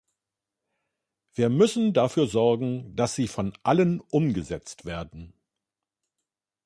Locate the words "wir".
1.35-1.49